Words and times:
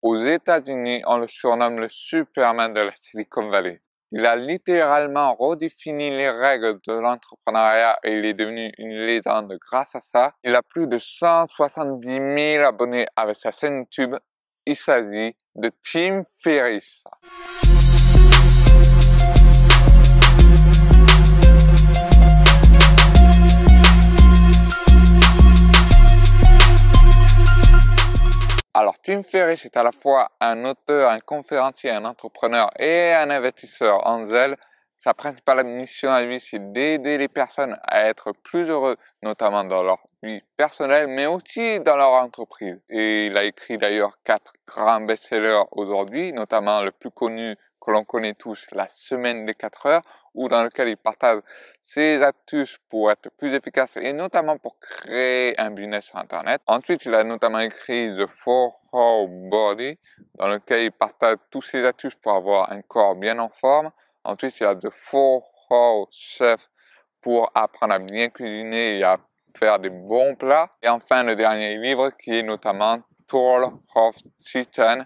Aux 0.00 0.16
États-Unis, 0.16 1.02
on 1.06 1.18
le 1.18 1.26
surnomme 1.26 1.80
le 1.80 1.88
Superman 1.88 2.72
de 2.72 2.80
la 2.80 2.92
Silicon 3.00 3.48
Valley. 3.48 3.80
Il 4.12 4.24
a 4.24 4.36
littéralement 4.36 5.34
redéfini 5.34 6.10
les 6.10 6.30
règles 6.30 6.78
de 6.86 6.92
l'entrepreneuriat 6.92 7.98
et 8.04 8.12
il 8.12 8.24
est 8.24 8.34
devenu 8.34 8.72
une 8.78 8.94
légende 8.94 9.52
grâce 9.60 9.96
à 9.96 10.00
ça. 10.00 10.34
Il 10.44 10.54
a 10.54 10.62
plus 10.62 10.86
de 10.86 10.98
170 10.98 12.06
000 12.06 12.64
abonnés 12.64 13.06
avec 13.16 13.36
sa 13.38 13.50
chaîne 13.50 13.78
YouTube. 13.78 14.14
Il 14.66 14.76
s'agit 14.76 15.34
de 15.56 15.72
Tim 15.82 16.22
Ferriss. 16.42 17.04
Alors, 28.80 28.96
Tim 29.02 29.24
Ferriss 29.24 29.64
est 29.64 29.76
à 29.76 29.82
la 29.82 29.90
fois 29.90 30.30
un 30.40 30.64
auteur, 30.64 31.10
un 31.10 31.18
conférencier, 31.18 31.90
un 31.90 32.04
entrepreneur 32.04 32.70
et 32.78 33.12
un 33.12 33.28
investisseur 33.28 34.06
en 34.06 34.24
zèle. 34.24 34.56
Sa 34.98 35.14
principale 35.14 35.64
mission 35.64 36.12
à 36.12 36.22
lui, 36.22 36.38
c'est 36.38 36.70
d'aider 36.70 37.18
les 37.18 37.26
personnes 37.26 37.76
à 37.82 38.04
être 38.04 38.30
plus 38.44 38.70
heureux, 38.70 38.96
notamment 39.20 39.64
dans 39.64 39.82
leur 39.82 39.98
vie 40.22 40.40
personnelle, 40.56 41.08
mais 41.08 41.26
aussi 41.26 41.80
dans 41.80 41.96
leur 41.96 42.10
entreprise. 42.10 42.80
Et 42.88 43.26
il 43.26 43.36
a 43.36 43.42
écrit 43.42 43.78
d'ailleurs 43.78 44.16
quatre 44.22 44.52
grands 44.64 45.00
best-sellers 45.00 45.64
aujourd'hui, 45.72 46.30
notamment 46.32 46.80
le 46.80 46.92
plus 46.92 47.10
connu 47.10 47.56
que 47.84 47.90
l'on 47.90 48.04
connaît 48.04 48.34
tous, 48.34 48.68
la 48.70 48.88
semaine 48.90 49.44
des 49.44 49.54
4 49.54 49.86
heures, 49.86 50.02
ou 50.34 50.46
dans 50.46 50.62
lequel 50.62 50.86
il 50.86 50.96
partage 50.96 51.40
ses 51.88 52.22
astuces 52.22 52.78
pour 52.90 53.10
être 53.10 53.30
plus 53.38 53.54
efficace 53.54 53.96
et 53.96 54.12
notamment 54.12 54.58
pour 54.58 54.78
créer 54.78 55.58
un 55.58 55.70
business 55.70 56.10
Internet. 56.12 56.60
Ensuite, 56.66 57.06
il 57.06 57.14
a 57.14 57.24
notamment 57.24 57.60
écrit 57.60 58.14
The 58.14 58.26
Four 58.26 58.78
Hour 58.92 59.26
Body, 59.28 59.98
dans 60.34 60.48
lequel 60.48 60.82
il 60.82 60.92
partage 60.92 61.38
tous 61.50 61.62
ses 61.62 61.82
astuces 61.86 62.14
pour 62.16 62.32
avoir 62.32 62.70
un 62.70 62.82
corps 62.82 63.14
bien 63.14 63.38
en 63.38 63.48
forme. 63.48 63.90
Ensuite, 64.22 64.60
il 64.60 64.66
a 64.66 64.74
The 64.74 64.90
Four 64.90 65.50
Hour 65.70 66.08
Chef 66.10 66.68
pour 67.22 67.50
apprendre 67.54 67.94
à 67.94 67.98
bien 67.98 68.28
cuisiner 68.28 68.98
et 68.98 69.02
à 69.02 69.16
faire 69.58 69.78
des 69.78 69.90
bons 69.90 70.34
plats. 70.34 70.68
Et 70.82 70.90
enfin, 70.90 71.22
le 71.22 71.36
dernier 71.36 71.78
livre 71.78 72.10
qui 72.10 72.38
est 72.38 72.42
notamment 72.42 73.00
Tour 73.26 73.80
of 73.94 74.14
Titan, 74.44 75.04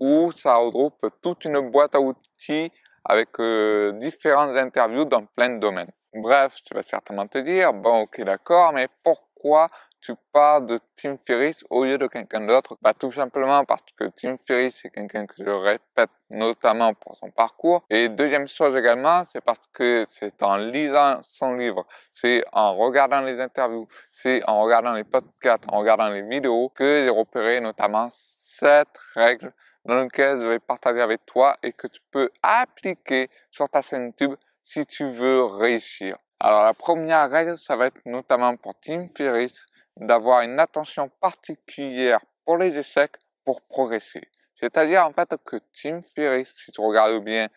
où 0.00 0.32
ça 0.32 0.54
regroupe 0.54 1.06
toute 1.22 1.44
une 1.44 1.70
boîte 1.70 1.94
à 1.94 2.00
outils 2.00 2.72
avec 3.04 3.28
euh, 3.38 3.92
différentes 3.92 4.56
interviews 4.56 5.04
dans 5.04 5.26
plein 5.26 5.50
de 5.50 5.58
domaines. 5.58 5.92
Bref, 6.14 6.56
tu 6.64 6.74
vas 6.74 6.82
certainement 6.82 7.26
te 7.26 7.38
dire, 7.38 7.72
bon 7.72 8.02
ok 8.02 8.20
d'accord, 8.22 8.72
mais 8.74 8.86
pourquoi 9.02 9.68
tu 10.02 10.14
parles 10.32 10.66
de 10.66 10.78
Tim 10.96 11.16
Ferriss 11.26 11.64
au 11.70 11.84
lieu 11.84 11.96
de 11.96 12.06
quelqu'un 12.06 12.42
d'autre? 12.46 12.76
Bah 12.82 12.92
tout 12.92 13.10
simplement 13.12 13.64
parce 13.64 13.84
que 13.96 14.04
Tim 14.08 14.36
Ferriss 14.46 14.78
c'est 14.82 14.90
quelqu'un 14.90 15.26
que 15.26 15.34
je 15.38 15.48
répète 15.48 16.10
notamment 16.28 16.92
pour 16.92 17.16
son 17.16 17.30
parcours. 17.30 17.82
Et 17.88 18.10
deuxième 18.10 18.46
chose 18.46 18.76
également, 18.76 19.24
c'est 19.24 19.40
parce 19.40 19.66
que 19.72 20.04
c'est 20.10 20.42
en 20.42 20.56
lisant 20.56 21.20
son 21.22 21.54
livre, 21.54 21.86
c'est 22.12 22.44
en 22.52 22.76
regardant 22.76 23.20
les 23.20 23.40
interviews, 23.40 23.88
c'est 24.10 24.42
en 24.46 24.60
regardant 24.62 24.92
les 24.92 25.04
podcasts, 25.04 25.64
en 25.68 25.78
regardant 25.78 26.08
les 26.08 26.22
vidéos 26.22 26.68
que 26.74 27.04
j'ai 27.04 27.10
repéré 27.10 27.60
notamment 27.60 28.10
cette 28.40 28.98
règle 29.14 29.50
dans 29.86 30.02
lequel 30.02 30.38
je 30.38 30.46
vais 30.46 30.58
partager 30.58 31.00
avec 31.00 31.24
toi 31.24 31.56
et 31.62 31.72
que 31.72 31.86
tu 31.86 32.00
peux 32.10 32.30
appliquer 32.42 33.30
sur 33.50 33.68
ta 33.68 33.80
chaîne 33.80 34.12
YouTube 34.18 34.36
si 34.62 34.86
tu 34.86 35.08
veux 35.08 35.44
réussir. 35.44 36.16
Alors 36.40 36.64
la 36.64 36.74
première 36.74 37.30
règle, 37.30 37.58
ça 37.58 37.76
va 37.76 37.86
être 37.86 38.00
notamment 38.04 38.56
pour 38.56 38.74
Tim 38.80 39.08
Ferriss 39.16 39.66
d'avoir 39.96 40.42
une 40.42 40.58
attention 40.58 41.08
particulière 41.20 42.20
pour 42.44 42.56
les 42.56 42.76
échecs 42.76 43.16
pour 43.44 43.62
progresser. 43.62 44.22
C'est-à-dire 44.54 45.06
en 45.06 45.12
fait 45.12 45.34
que 45.44 45.56
Tim 45.72 46.02
Ferriss, 46.14 46.52
si 46.56 46.72
tu 46.72 46.80
regardes 46.80 47.24
bien 47.24 47.48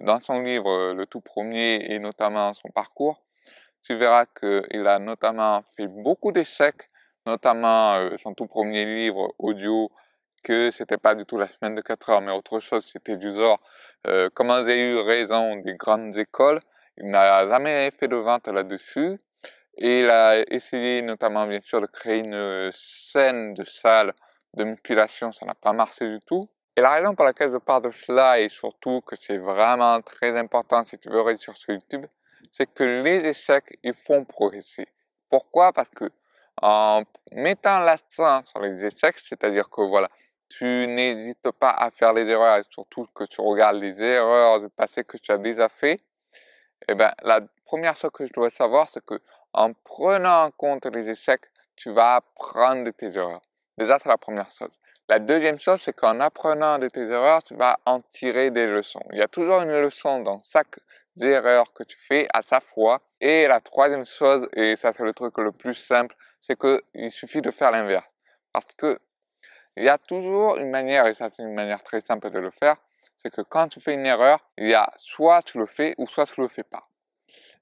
dans 0.00 0.20
son 0.20 0.40
livre, 0.40 0.92
le 0.92 1.06
tout 1.06 1.20
premier 1.20 1.92
et 1.92 1.98
notamment 1.98 2.52
son 2.54 2.68
parcours, 2.68 3.22
tu 3.82 3.94
verras 3.96 4.26
qu'il 4.26 4.86
a 4.86 4.98
notamment 4.98 5.62
fait 5.76 5.86
beaucoup 5.86 6.32
d'échecs, 6.32 6.90
notamment 7.26 7.94
euh, 7.94 8.16
son 8.16 8.34
tout 8.34 8.46
premier 8.46 8.84
livre 8.86 9.34
audio 9.38 9.92
que 10.42 10.70
c'était 10.70 10.98
pas 10.98 11.14
du 11.14 11.24
tout 11.24 11.38
la 11.38 11.48
semaine 11.48 11.74
de 11.74 11.80
4 11.80 12.10
heures, 12.10 12.20
mais 12.20 12.32
autre 12.32 12.60
chose, 12.60 12.86
c'était 12.90 13.16
du 13.16 13.32
genre 13.32 13.60
euh, 14.06 14.28
comment 14.34 14.64
j'ai 14.64 14.92
eu 14.92 14.98
raison 14.98 15.56
des 15.56 15.74
grandes 15.74 16.16
écoles. 16.16 16.60
Il 16.98 17.06
n'a 17.10 17.48
jamais 17.48 17.90
fait 17.90 18.08
de 18.08 18.16
vente 18.16 18.48
là-dessus. 18.48 19.18
Et 19.76 20.00
il 20.00 20.10
a 20.10 20.40
essayé 20.52 21.02
notamment 21.02 21.46
bien 21.46 21.60
sûr 21.60 21.80
de 21.80 21.86
créer 21.86 22.18
une 22.18 22.70
scène 22.72 23.54
de 23.54 23.64
salle 23.64 24.12
de 24.54 24.64
musculation, 24.64 25.32
ça 25.32 25.46
n'a 25.46 25.54
pas 25.54 25.72
marché 25.72 26.08
du 26.08 26.20
tout. 26.20 26.48
Et 26.76 26.80
la 26.80 26.90
raison 26.90 27.14
pour 27.14 27.24
laquelle 27.24 27.50
je 27.50 27.56
parle 27.58 27.82
de 27.82 27.90
cela 27.90 28.40
et 28.40 28.48
surtout 28.48 29.00
que 29.00 29.16
c'est 29.16 29.38
vraiment 29.38 30.00
très 30.02 30.36
important 30.38 30.84
si 30.84 30.98
tu 30.98 31.08
veux 31.08 31.20
réussir 31.20 31.56
sur 31.56 31.74
YouTube, 31.74 32.06
c'est 32.50 32.72
que 32.72 32.84
les 33.02 33.28
échecs, 33.28 33.78
ils 33.82 33.94
font 33.94 34.24
progresser. 34.24 34.86
Pourquoi? 35.28 35.72
Parce 35.72 35.88
que 35.90 36.10
en 36.62 37.02
mettant 37.32 37.80
l'accent 37.80 38.44
sur 38.46 38.60
les 38.60 38.84
échecs, 38.84 39.18
c'est-à-dire 39.24 39.68
que 39.70 39.82
voilà, 39.82 40.08
tu 40.58 40.86
n'hésites 40.86 41.50
pas 41.52 41.70
à 41.70 41.90
faire 41.90 42.12
les 42.12 42.26
erreurs 42.28 42.58
et 42.58 42.62
surtout 42.70 43.06
que 43.14 43.24
tu 43.24 43.40
regardes 43.40 43.76
les 43.76 44.00
erreurs 44.00 44.60
du 44.60 44.68
passé 44.68 45.02
que 45.04 45.16
tu 45.16 45.32
as 45.32 45.38
déjà 45.38 45.68
fait, 45.68 46.00
eh 46.88 46.94
ben, 46.94 47.12
la 47.22 47.40
première 47.64 47.96
chose 47.96 48.10
que 48.12 48.26
je 48.26 48.32
dois 48.32 48.50
savoir, 48.50 48.88
c'est 48.88 49.04
que 49.04 49.20
en 49.52 49.72
prenant 49.72 50.44
en 50.44 50.50
compte 50.50 50.86
les 50.86 51.08
échecs, 51.10 51.44
tu 51.76 51.90
vas 51.90 52.16
apprendre 52.16 52.84
de 52.84 52.90
tes 52.90 53.16
erreurs. 53.16 53.42
Déjà, 53.78 53.98
c'est 53.98 54.08
la 54.08 54.18
première 54.18 54.50
chose. 54.50 54.78
La 55.08 55.18
deuxième 55.18 55.58
chose, 55.58 55.82
c'est 55.82 55.92
qu'en 55.92 56.20
apprenant 56.20 56.78
de 56.78 56.88
tes 56.88 57.08
erreurs, 57.10 57.42
tu 57.42 57.54
vas 57.54 57.78
en 57.84 58.00
tirer 58.00 58.50
des 58.50 58.66
leçons. 58.66 59.02
Il 59.12 59.18
y 59.18 59.22
a 59.22 59.28
toujours 59.28 59.60
une 59.60 59.80
leçon 59.80 60.20
dans 60.20 60.40
chaque 60.52 60.78
erreur 61.20 61.72
que 61.72 61.82
tu 61.82 61.98
fais 61.98 62.26
à 62.32 62.42
sa 62.42 62.60
fois. 62.60 63.00
Et 63.20 63.46
la 63.46 63.60
troisième 63.60 64.06
chose, 64.06 64.48
et 64.54 64.76
ça 64.76 64.92
c'est 64.92 65.04
le 65.04 65.12
truc 65.12 65.36
le 65.38 65.52
plus 65.52 65.74
simple, 65.74 66.14
c'est 66.40 66.58
qu'il 66.58 67.10
suffit 67.10 67.42
de 67.42 67.50
faire 67.50 67.70
l'inverse. 67.70 68.08
Parce 68.52 68.66
que 68.76 68.98
il 69.76 69.84
y 69.84 69.88
a 69.88 69.98
toujours 69.98 70.56
une 70.56 70.70
manière, 70.70 71.06
et 71.06 71.14
ça 71.14 71.30
c'est 71.34 71.42
une 71.42 71.54
manière 71.54 71.82
très 71.82 72.00
simple 72.00 72.30
de 72.30 72.38
le 72.38 72.50
faire, 72.50 72.76
c'est 73.18 73.30
que 73.30 73.40
quand 73.40 73.68
tu 73.68 73.80
fais 73.80 73.94
une 73.94 74.06
erreur, 74.06 74.38
il 74.58 74.68
y 74.68 74.74
a 74.74 74.90
soit 74.96 75.42
tu 75.42 75.58
le 75.58 75.66
fais 75.66 75.94
ou 75.98 76.06
soit 76.06 76.26
tu 76.26 76.40
le 76.40 76.48
fais 76.48 76.62
pas. 76.62 76.82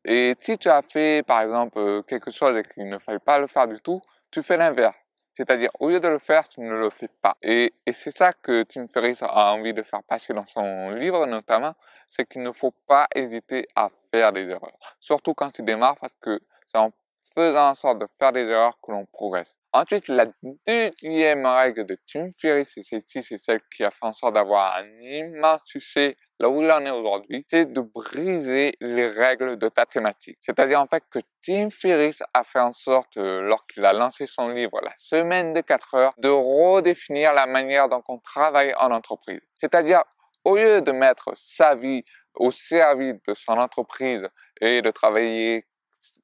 Et 0.05 0.35
si 0.41 0.59
tu 0.59 0.69
as 0.69 0.83
fait 0.83 1.25
par 1.25 1.43
exemple 1.43 1.79
euh, 1.79 2.03
quelque 2.03 2.31
chose 2.31 2.57
et 2.57 2.65
qu'il 2.65 2.89
ne 2.89 2.99
fallait 2.99 3.21
pas 3.21 3.39
le 3.39 3.47
faire 3.47 3.69
du 3.69 3.81
tout, 3.81 4.03
tu 4.31 4.43
fais 4.43 4.57
l'inverse. 4.57 4.97
C'est-à-dire, 5.35 5.71
au 5.81 5.89
lieu 5.89 5.99
de 5.99 6.09
le 6.09 6.19
faire, 6.19 6.47
tu 6.49 6.61
ne 6.61 6.75
le 6.75 6.91
fais 6.91 7.09
pas. 7.09 7.37
Et, 7.43 7.73
et 7.87 7.93
c'est 7.93 8.15
ça 8.15 8.35
que 8.35 8.65
Tim 8.65 8.87
Ferriss 8.89 9.23
a 9.23 9.53
envie 9.53 9.73
de 9.73 9.83
faire 9.83 10.03
passer 10.03 10.35
dans 10.35 10.47
son 10.47 10.89
livre, 10.89 11.25
notamment, 11.27 11.75
c'est 12.11 12.29
qu'il 12.29 12.43
ne 12.43 12.53
faut 12.53 12.75
pas 12.87 13.07
hésiter 13.15 13.67
à 13.75 13.89
faire 14.11 14.33
des 14.33 14.49
erreurs. 14.51 14.77
Surtout 15.01 15.33
quand 15.33 15.51
tu 15.51 15.63
démarres, 15.63 15.97
parce 15.97 16.13
que 16.21 16.39
c'est 16.69 16.79
en 16.79 16.93
faisant 17.35 17.71
en 17.71 17.75
sorte 17.75 18.01
de 18.01 18.07
faire 18.19 18.33
des 18.33 18.47
erreurs 18.47 18.79
que 18.83 18.93
l'on 18.93 19.07
progresse. 19.07 19.55
Ensuite, 19.75 20.09
la 20.09 20.27
deuxième 20.67 21.47
règle 21.47 21.87
de 21.87 21.97
Tim 22.13 22.31
Ferriss, 22.39 22.69
c'est 22.75 22.83
celle-ci, 22.83 23.23
c'est 23.23 23.39
celle 23.39 23.61
qui 23.75 23.83
a 23.85 23.91
fait 23.91 24.05
en 24.05 24.13
sorte 24.13 24.35
d'avoir 24.35 24.77
un 24.77 24.87
immense 25.01 25.63
succès 25.65 26.17
là 26.43 26.51
où 26.51 26.61
il 26.61 26.71
en 26.71 26.85
est 26.85 26.91
aujourd'hui, 26.91 27.47
c'est 27.49 27.73
de 27.73 27.81
briser 27.81 28.75
les 28.81 29.09
règles 29.09 29.57
de 29.57 29.69
ta 29.69 29.87
thématique. 29.87 30.39
C'est-à-dire 30.41 30.81
en 30.81 30.87
fait 30.89 31.05
que 31.09 31.21
Tim 31.43 31.71
Ferriss 31.71 32.23
a 32.35 32.43
fait 32.43 32.59
en 32.59 32.73
sorte, 32.73 33.17
euh, 33.17 33.41
lorsqu'il 33.43 33.85
a 33.85 33.93
lancé 33.93 34.27
son 34.27 34.49
livre 34.49 34.81
La 34.83 34.93
semaine 34.97 35.55
de 35.55 35.61
4 35.61 35.95
heures, 35.95 36.15
de 36.19 36.29
redéfinir 36.29 37.33
la 37.33 37.47
manière 37.47 37.89
dont 37.89 38.03
on 38.09 38.19
travaille 38.19 38.75
en 38.75 38.91
entreprise. 38.91 39.41
C'est-à-dire, 39.61 40.03
au 40.45 40.57
lieu 40.57 40.83
de 40.83 40.91
mettre 40.91 41.33
sa 41.37 41.77
vie 41.77 42.05
au 42.35 42.51
service 42.51 43.15
de 43.27 43.35
son 43.35 43.53
entreprise 43.53 44.29
et 44.61 44.83
de 44.83 44.91
travailler 44.91 45.65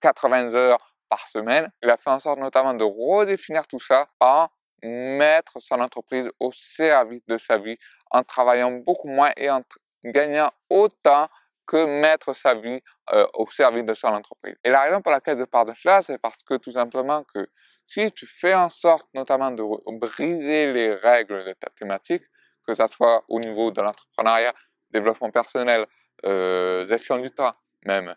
80 0.03 0.55
heures 0.55 0.88
par 1.09 1.29
semaine. 1.29 1.71
Il 1.83 1.91
a 1.91 1.97
fait 1.97 2.11
en 2.11 2.19
sorte 2.19 2.39
notamment 2.39 2.75
de 2.75 2.85
redéfinir 2.85 3.67
tout 3.67 3.81
ça 3.81 4.09
en 4.21 4.49
mettre 4.83 5.61
son 5.61 5.81
entreprise 5.81 6.31
au 6.39 6.53
service 6.53 7.27
de 7.27 7.39
sa 7.39 7.59
vie, 7.59 7.77
en 8.11 8.23
travaillant 8.23 8.71
beaucoup 8.71 9.09
moins 9.09 9.33
et 9.37 9.51
en 9.51 9.63
gagnant 10.05 10.51
autant 10.71 11.29
que 11.67 11.85
mettre 12.01 12.35
sa 12.35 12.55
vie 12.55 12.81
euh, 13.13 13.27
au 13.35 13.47
service 13.51 13.85
de 13.85 13.95
son 13.95 14.09
entreprise. 14.09 14.57
Et 14.65 14.71
la 14.71 14.83
raison 14.83 15.03
pour 15.03 15.13
laquelle 15.13 15.39
je 15.39 15.45
parle 15.45 15.69
de 15.69 15.75
cela, 15.75 16.03
c'est 16.03 16.19
parce 16.19 16.43
que 16.45 16.55
tout 16.55 16.73
simplement 16.73 17.25
que 17.35 17.49
si 17.87 18.11
tu 18.13 18.27
fais 18.27 18.55
en 18.55 18.69
sorte 18.69 19.07
notamment 19.15 19.51
de 19.51 19.63
briser 19.99 20.73
les 20.73 20.95
règles 20.95 21.45
de 21.45 21.53
ta 21.55 21.69
thématique, 21.71 22.23
que 22.67 22.75
ce 22.75 22.87
soit 22.89 23.25
au 23.29 23.41
niveau 23.41 23.71
de 23.71 23.81
l'entrepreneuriat, 23.81 24.55
développement 24.91 25.31
personnel, 25.31 25.87
euh, 26.25 26.87
gestion 26.87 27.19
du 27.19 27.31
temps, 27.31 27.55
même 27.85 28.15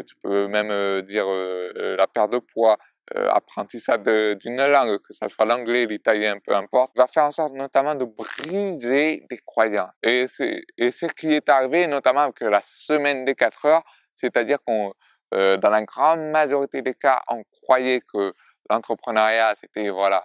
tu 0.00 0.14
peux 0.22 0.48
même 0.48 0.70
euh, 0.70 1.02
dire 1.02 1.24
euh, 1.26 1.96
la 1.96 2.06
perte 2.06 2.32
de 2.32 2.38
poids, 2.38 2.78
apprentissage 3.14 4.04
d'une 4.38 4.64
langue, 4.64 4.98
que 4.98 5.12
ce 5.12 5.28
soit 5.28 5.44
l'anglais, 5.44 5.84
l'italien, 5.84 6.38
peu 6.38 6.54
importe, 6.54 6.92
va 6.96 7.06
faire 7.06 7.24
en 7.24 7.30
sorte 7.30 7.52
notamment 7.52 7.94
de 7.94 8.04
briser 8.06 9.26
des 9.28 9.38
croyances. 9.44 9.90
Et 10.02 10.28
c'est 10.28 10.62
ce 10.78 11.06
qui 11.12 11.34
est 11.34 11.46
arrivé 11.50 11.86
notamment 11.88 12.20
avec 12.20 12.40
la 12.40 12.62
semaine 12.64 13.26
des 13.26 13.34
4 13.34 13.66
heures, 13.66 13.82
c'est-à-dire 14.14 14.58
qu'on, 14.64 14.94
dans 15.32 15.70
la 15.70 15.82
grande 15.82 16.30
majorité 16.30 16.80
des 16.80 16.94
cas, 16.94 17.20
on 17.28 17.42
croyait 17.62 18.00
que 18.00 18.32
l'entrepreneuriat, 18.70 19.56
c'était 19.60 19.90
voilà, 19.90 20.24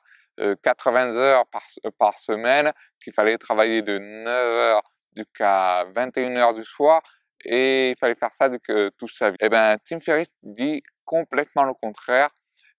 80 0.64 1.16
heures 1.16 1.46
par, 1.48 1.64
par 1.98 2.18
semaine, 2.20 2.72
qu'il 3.04 3.12
fallait 3.12 3.40
travailler 3.40 3.82
de 3.82 3.98
9 3.98 4.28
heures 4.28 4.84
jusqu'à 5.18 5.86
21 5.96 6.36
heures 6.38 6.54
du 6.54 6.64
soir, 6.64 7.02
et 7.46 7.92
il 7.92 7.98
fallait 7.98 8.16
faire 8.16 8.32
ça 8.38 8.50
que 8.50 8.90
toute 8.98 9.12
sa 9.12 9.32
vie. 9.32 9.38
Eh 9.40 9.50
ben, 9.50 9.78
Tim 9.86 10.00
Ferriss 10.00 10.30
dit 10.44 10.84
complètement 11.06 11.64
le 11.64 11.74
contraire. 11.74 12.30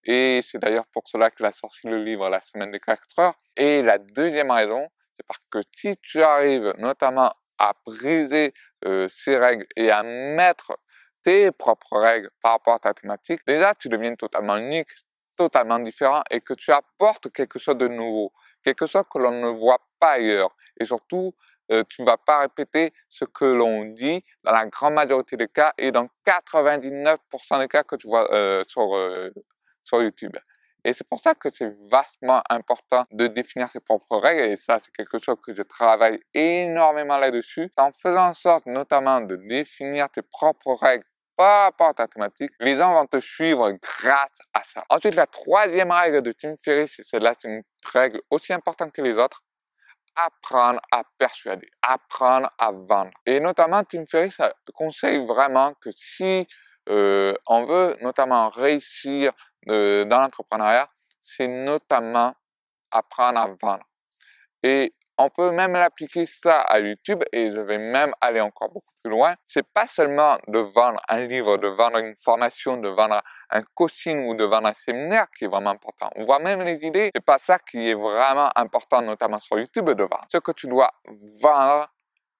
Et 0.04 0.40
c'est 0.42 0.58
d'ailleurs 0.58 0.86
pour 0.92 1.06
cela 1.08 1.30
qu'il 1.30 1.44
a 1.44 1.52
sorti 1.52 1.86
le 1.86 2.02
livre 2.02 2.28
La 2.28 2.40
semaine 2.40 2.70
des 2.70 2.80
4 2.80 3.18
heures. 3.18 3.34
Et 3.56 3.82
la 3.82 3.98
deuxième 3.98 4.50
raison, 4.50 4.88
c'est 5.16 5.26
parce 5.26 5.40
que 5.50 5.58
si 5.76 5.96
tu 6.02 6.22
arrives 6.22 6.72
notamment 6.78 7.32
à 7.58 7.72
briser 7.84 8.54
euh, 8.86 9.08
ces 9.08 9.36
règles 9.36 9.66
et 9.76 9.90
à 9.90 10.02
mettre 10.02 10.78
tes 11.24 11.50
propres 11.50 11.98
règles 11.98 12.30
par 12.40 12.52
rapport 12.52 12.74
à 12.74 12.78
ta 12.78 12.94
thématique, 12.94 13.40
déjà 13.46 13.74
tu 13.74 13.88
deviens 13.88 14.14
totalement 14.14 14.56
unique, 14.56 14.88
totalement 15.36 15.78
différent 15.80 16.22
et 16.30 16.40
que 16.40 16.54
tu 16.54 16.70
apportes 16.70 17.32
quelque 17.32 17.58
chose 17.58 17.76
de 17.76 17.88
nouveau, 17.88 18.32
quelque 18.64 18.86
chose 18.86 19.04
que 19.12 19.18
l'on 19.18 19.32
ne 19.32 19.48
voit 19.48 19.80
pas 19.98 20.12
ailleurs. 20.12 20.56
Et 20.80 20.84
surtout, 20.84 21.34
euh, 21.70 21.84
tu 21.88 22.02
ne 22.02 22.06
vas 22.06 22.16
pas 22.16 22.40
répéter 22.40 22.92
ce 23.08 23.24
que 23.24 23.44
l'on 23.44 23.84
dit 23.84 24.24
dans 24.44 24.52
la 24.52 24.66
grande 24.66 24.94
majorité 24.94 25.36
des 25.36 25.48
cas 25.48 25.72
et 25.78 25.90
dans 25.90 26.08
99% 26.26 27.60
des 27.60 27.68
cas 27.68 27.82
que 27.82 27.96
tu 27.96 28.06
vois 28.06 28.32
euh, 28.32 28.64
sur, 28.66 28.96
euh, 28.96 29.30
sur 29.84 30.02
YouTube. 30.02 30.36
Et 30.84 30.92
c'est 30.92 31.06
pour 31.06 31.20
ça 31.20 31.34
que 31.34 31.50
c'est 31.52 31.74
vastement 31.90 32.42
important 32.48 33.04
de 33.10 33.26
définir 33.26 33.70
ses 33.70 33.80
propres 33.80 34.16
règles 34.16 34.42
et 34.42 34.56
ça 34.56 34.78
c'est 34.78 34.92
quelque 34.92 35.22
chose 35.22 35.36
que 35.44 35.52
je 35.52 35.62
travaille 35.62 36.20
énormément 36.34 37.18
là-dessus. 37.18 37.70
En 37.76 37.90
faisant 37.92 38.28
en 38.28 38.32
sorte 38.32 38.66
notamment 38.66 39.20
de 39.20 39.36
définir 39.36 40.08
tes 40.08 40.22
propres 40.22 40.74
règles 40.74 41.04
par 41.36 41.64
rapport 41.64 41.88
à 41.88 41.94
ta 41.94 42.08
thématique, 42.08 42.50
les 42.58 42.76
gens 42.76 42.92
vont 42.94 43.06
te 43.06 43.20
suivre 43.20 43.70
grâce 43.70 44.38
à 44.52 44.62
ça. 44.64 44.84
Ensuite, 44.88 45.14
la 45.14 45.26
troisième 45.26 45.92
règle 45.92 46.20
de 46.22 46.32
Tim 46.32 46.56
Ferriss, 46.64 47.00
c'est 47.04 47.20
là 47.20 47.34
c'est 47.40 47.48
une 47.48 47.62
règle 47.92 48.20
aussi 48.30 48.52
importante 48.52 48.92
que 48.92 49.02
les 49.02 49.16
autres, 49.18 49.42
apprendre 50.18 50.80
à 50.90 51.02
persuader, 51.18 51.68
apprendre 51.82 52.50
à 52.58 52.72
vendre. 52.72 53.12
Et 53.24 53.40
notamment, 53.40 53.84
Tim 53.84 54.04
Ferriss 54.06 54.38
conseille 54.74 55.24
vraiment 55.26 55.74
que 55.74 55.90
si 55.96 56.46
euh, 56.88 57.34
on 57.46 57.64
veut 57.66 57.96
notamment 58.00 58.48
réussir 58.48 59.32
euh, 59.68 60.04
dans 60.04 60.20
l'entrepreneuriat, 60.20 60.88
c'est 61.22 61.46
notamment 61.46 62.34
apprendre 62.90 63.38
à 63.38 63.46
vendre. 63.46 63.84
On 65.18 65.30
peut 65.30 65.50
même 65.50 65.72
l'appliquer 65.72 66.26
ça 66.26 66.60
à 66.60 66.78
YouTube 66.78 67.22
et 67.32 67.50
je 67.50 67.60
vais 67.60 67.78
même 67.78 68.14
aller 68.20 68.40
encore 68.40 68.68
beaucoup 68.68 68.92
plus 69.02 69.10
loin. 69.10 69.34
C'est 69.46 69.66
pas 69.66 69.88
seulement 69.88 70.38
de 70.46 70.60
vendre 70.60 71.00
un 71.08 71.26
livre, 71.26 71.56
de 71.58 71.66
vendre 71.66 71.98
une 71.98 72.14
formation, 72.14 72.76
de 72.76 72.88
vendre 72.88 73.20
un 73.50 73.62
coaching 73.74 74.28
ou 74.28 74.34
de 74.34 74.44
vendre 74.44 74.68
un 74.68 74.74
séminaire 74.74 75.26
qui 75.36 75.44
est 75.44 75.48
vraiment 75.48 75.70
important. 75.70 76.08
On 76.16 76.24
voit 76.24 76.38
même 76.38 76.62
les 76.62 76.84
idées, 76.84 77.10
c'est 77.14 77.24
pas 77.24 77.38
ça 77.38 77.58
qui 77.58 77.90
est 77.90 77.94
vraiment 77.94 78.50
important, 78.54 79.02
notamment 79.02 79.40
sur 79.40 79.58
YouTube, 79.58 79.90
de 79.90 80.02
vendre. 80.04 80.26
Ce 80.28 80.38
que 80.38 80.52
tu 80.52 80.68
dois 80.68 80.92
vendre, 81.42 81.88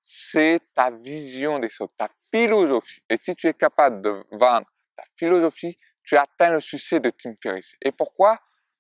c'est 0.05 0.61
ta 0.75 0.91
vision 0.91 1.59
des 1.59 1.69
choses, 1.69 1.89
ta 1.97 2.09
philosophie. 2.31 3.03
Et 3.11 3.19
si 3.21 3.35
tu 3.35 3.49
es 3.49 3.55
capable 3.55 4.03
de 4.03 4.25
vendre 4.31 4.67
ta 4.97 5.03
philosophie, 5.17 5.77
tu 6.05 6.17
atteins 6.17 6.51
le 6.51 6.61
succès 6.61 7.01
de 7.01 7.11
Tim 7.11 7.35
Ferriss. 7.43 7.75
Et 7.83 7.91
pourquoi? 7.91 8.37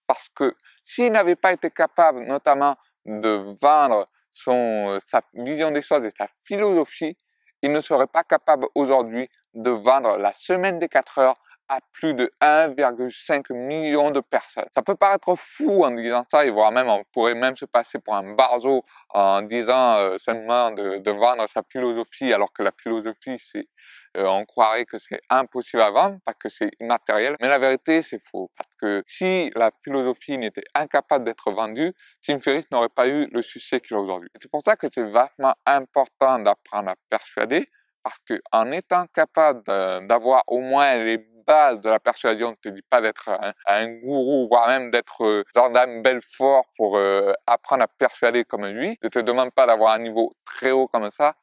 Parce 0.07 0.29
que 0.31 0.55
s'il 0.85 1.13
n'avait 1.13 1.37
pas 1.37 1.53
été 1.53 1.71
capable, 1.71 2.25
notamment, 2.25 2.77
de 3.09 3.57
vendre 3.61 4.07
son, 4.31 4.91
euh, 4.91 4.99
sa 5.05 5.23
vision 5.35 5.71
des 5.71 5.83
choses 5.83 6.05
et 6.05 6.13
sa 6.17 6.29
philosophie, 6.45 7.17
il 7.63 7.73
ne 7.73 7.81
serait 7.81 8.07
pas 8.07 8.23
capable 8.23 8.67
aujourd'hui 8.75 9.29
de 9.55 9.71
vendre 9.71 10.17
la 10.19 10.33
semaine 10.35 10.79
des 10.79 10.89
4 10.89 11.19
heures 11.19 11.35
à 11.69 11.81
plus 11.93 12.15
de 12.15 12.33
1,5 12.41 13.53
million 13.53 14.11
de 14.11 14.21
personnes. 14.21 14.69
Ça 14.75 14.83
peut 14.83 14.95
paraître 14.95 15.35
fou 15.37 15.85
en 15.85 15.91
disant 15.91 16.25
ça, 16.31 16.47
et 16.47 16.51
voire 16.51 16.73
même 16.73 16.89
on 16.89 17.05
pourrait 17.13 17.35
même 17.35 17.57
se 17.57 17.67
passer 17.67 17.99
pour 17.99 18.15
un 18.15 18.35
barzo 18.35 18.85
en 19.11 19.43
disant 19.43 19.97
euh, 19.99 20.17
seulement 20.19 20.71
de, 20.71 20.99
de, 20.99 21.11
vendre 21.11 21.47
sa 21.53 21.63
philosophie, 21.71 22.33
alors 22.33 22.53
que 22.53 22.63
la 22.63 22.73
philosophie 22.73 23.39
c'est 23.39 23.69
euh, 24.17 24.27
on 24.27 24.45
croirait 24.45 24.85
que 24.85 24.99
c'est 24.99 25.21
impossible 25.31 25.83
à 25.83 25.91
vendre 25.91 26.19
parce 26.25 26.39
que 26.39 26.49
c'est 26.49 26.71
immatériel. 26.81 27.37
Mais 27.41 27.49
la 27.49 27.59
vérité, 27.59 28.03
c'est 28.03 28.21
faux. 28.21 28.51
Parce 28.57 28.71
que 28.81 29.03
si 29.07 29.51
la 29.55 29.71
philosophie 29.83 30.39
n'était 30.39 30.65
incapable 30.75 31.25
d'être 31.25 31.51
vendue, 31.51 31.93
Tim 32.25 32.39
Ferriss 32.39 32.71
n'aurait 32.71 32.89
pas 32.89 33.07
eu 33.07 33.29
le 33.31 33.43
succès 33.43 33.81
qu'il 33.81 33.97
a 33.97 34.01
aujourd'hui. 34.01 34.31
C'est 34.41 34.51
pour 34.51 34.63
ça 34.65 34.77
que 34.77 34.87
c'est 34.93 35.09
vachement 35.11 35.55
important 35.67 36.39
d'apprendre 36.39 36.91
à 36.91 36.95
persuader 37.11 37.69
parce 38.03 38.19
que 38.27 38.41
en 38.53 38.73
étant 38.73 39.07
capable 39.15 39.63
d'avoir 40.07 40.43
au 40.47 40.61
moins 40.61 40.97
les 40.97 41.19
bases 41.49 41.81
de 41.81 41.89
la 41.89 41.99
persuasion, 41.99 42.51
ne 42.51 42.57
te 42.57 42.69
dis 42.69 42.83
pas 42.83 43.01
d'être 43.01 43.31
un, 43.67 43.89
gourou, 44.01 44.49
voire 44.49 44.69
même 44.69 44.91
d'être 44.91 45.25
euh, 45.25 45.45
Jordan 45.55 46.03
Belfort 46.03 46.67
pour 46.77 46.99
euh, 46.99 47.33
apprendre 47.47 47.85
à 47.85 47.89
persuader 47.89 48.45
comme 48.45 48.67
lui. 48.67 48.99
Je 49.03 49.09
te 49.09 49.19
demande 49.19 49.51
pas 49.53 49.67
d'avoir 49.67 49.95
un 49.95 49.99
niveau 49.99 50.35
très 50.45 50.71
haut 50.71 50.87
comme 50.89 51.11
ça, 51.11 51.35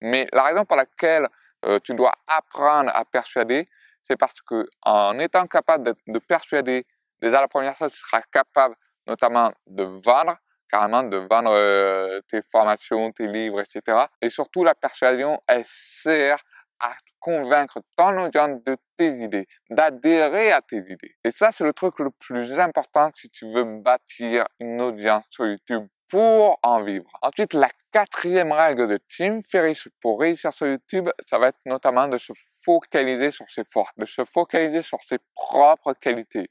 mais 0.00 0.26
la 0.32 0.44
raison 0.44 0.64
pour 0.64 0.78
laquelle 0.78 1.28
euh, 1.64 1.78
tu 1.80 1.94
dois 1.94 2.12
apprendre 2.26 2.90
à 2.94 3.04
persuader, 3.04 3.68
c'est 4.04 4.16
parce 4.16 4.40
que 4.42 4.68
en 4.82 5.18
étant 5.18 5.46
capable 5.46 5.84
de, 5.84 5.94
de, 6.08 6.18
persuader, 6.18 6.86
déjà 7.20 7.40
la 7.40 7.48
première 7.48 7.76
chose, 7.76 7.92
tu 7.92 8.00
seras 8.00 8.22
capable 8.32 8.74
notamment 9.06 9.52
de 9.66 9.84
vendre, 9.84 10.36
carrément 10.70 11.02
de 11.02 11.16
vendre 11.16 11.50
euh, 11.52 12.20
tes 12.28 12.42
formations, 12.50 13.12
tes 13.12 13.26
livres, 13.26 13.60
etc. 13.60 14.06
Et 14.20 14.28
surtout, 14.28 14.64
la 14.64 14.74
persuasion, 14.74 15.40
elle 15.46 15.64
sert 15.66 16.38
à 16.80 16.94
convaincre 17.18 17.80
ton 17.96 18.24
audience 18.24 18.62
de 18.64 18.76
tes 18.96 19.10
idées, 19.10 19.46
d'adhérer 19.68 20.52
à 20.52 20.62
tes 20.62 20.78
idées. 20.78 21.14
Et 21.24 21.30
ça, 21.30 21.50
c'est 21.52 21.64
le 21.64 21.74
truc 21.74 21.98
le 21.98 22.10
plus 22.10 22.58
important 22.58 23.10
si 23.14 23.28
tu 23.28 23.52
veux 23.52 23.64
bâtir 23.64 24.46
une 24.58 24.80
audience 24.80 25.26
sur 25.30 25.46
YouTube 25.46 25.86
pour 26.08 26.58
en 26.62 26.82
vivre. 26.82 27.10
Ensuite, 27.22 27.52
la 27.52 27.68
quatrième 27.92 28.52
règle 28.52 28.88
de 28.88 29.00
Tim 29.08 29.40
Ferriss 29.42 29.88
pour 30.00 30.20
réussir 30.20 30.52
sur 30.52 30.66
YouTube, 30.66 31.08
ça 31.28 31.38
va 31.38 31.48
être 31.48 31.58
notamment 31.66 32.08
de 32.08 32.18
se 32.18 32.32
focaliser 32.64 33.30
sur 33.30 33.50
ses 33.50 33.64
forces, 33.64 33.92
de 33.96 34.06
se 34.06 34.24
focaliser 34.24 34.82
sur 34.82 34.98
ses 35.08 35.18
propres 35.34 35.94
qualités. 35.94 36.50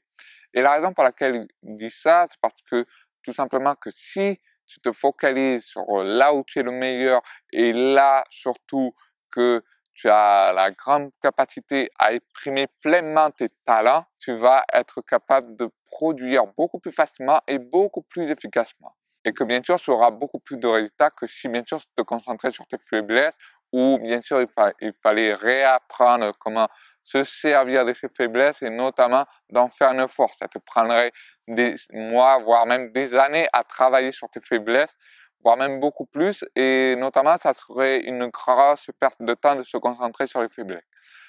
Et 0.52 0.62
la 0.62 0.72
raison 0.74 0.92
pour 0.92 1.04
laquelle 1.04 1.46
il 1.62 1.76
dit 1.76 1.90
ça, 1.90 2.26
c'est 2.28 2.40
parce 2.40 2.60
que 2.70 2.84
tout 3.22 3.32
simplement 3.32 3.74
que 3.74 3.90
si 3.90 4.38
tu 4.66 4.80
te 4.80 4.92
focalises 4.92 5.64
sur 5.64 5.84
là 6.02 6.34
où 6.34 6.44
tu 6.44 6.58
es 6.58 6.62
le 6.62 6.72
meilleur 6.72 7.22
et 7.52 7.72
là 7.72 8.24
surtout 8.30 8.94
que 9.30 9.64
tu 9.94 10.08
as 10.08 10.52
la 10.52 10.70
grande 10.70 11.10
capacité 11.22 11.90
à 11.98 12.12
exprimer 12.12 12.66
pleinement 12.80 13.30
tes 13.30 13.50
talents, 13.66 14.04
tu 14.18 14.36
vas 14.36 14.64
être 14.72 15.02
capable 15.02 15.56
de 15.56 15.70
produire 15.90 16.46
beaucoup 16.56 16.78
plus 16.78 16.92
facilement 16.92 17.40
et 17.46 17.58
beaucoup 17.58 18.02
plus 18.02 18.30
efficacement 18.30 18.94
et 19.24 19.32
que 19.32 19.44
bien 19.44 19.62
sûr 19.62 19.80
tu 19.80 19.90
auras 19.90 20.10
beaucoup 20.10 20.40
plus 20.40 20.56
de 20.56 20.66
résultats 20.66 21.10
que 21.10 21.26
si 21.26 21.48
bien 21.48 21.62
sûr 21.66 21.80
tu 21.80 21.86
te 21.96 22.02
concentrais 22.02 22.50
sur 22.50 22.66
tes 22.66 22.78
faiblesses 22.88 23.36
ou 23.72 23.98
bien 23.98 24.20
sûr 24.20 24.40
il, 24.80 24.92
fallait 25.02 25.34
réapprendre 25.34 26.32
comment 26.38 26.68
se 27.02 27.24
servir 27.24 27.84
de 27.84 27.92
ces 27.92 28.08
faiblesses 28.08 28.62
et 28.62 28.70
notamment 28.70 29.24
d'en 29.50 29.68
faire 29.68 29.92
une 29.92 30.08
force. 30.08 30.36
Ça 30.38 30.48
te 30.48 30.58
prendrait 30.58 31.12
des 31.48 31.74
mois, 31.92 32.38
voire 32.38 32.66
même 32.66 32.92
des 32.92 33.14
années 33.14 33.48
à 33.52 33.64
travailler 33.64 34.12
sur 34.12 34.28
tes 34.30 34.40
faiblesses, 34.40 34.94
voire 35.42 35.56
même 35.56 35.80
beaucoup 35.80 36.06
plus 36.06 36.44
et 36.56 36.96
notamment 36.96 37.36
ça 37.38 37.54
serait 37.54 38.00
une 38.00 38.28
grosse 38.28 38.86
perte 38.98 39.20
de 39.20 39.34
temps 39.34 39.56
de 39.56 39.62
se 39.62 39.76
concentrer 39.76 40.26
sur 40.26 40.42
les 40.42 40.48
faiblesses. 40.48 40.84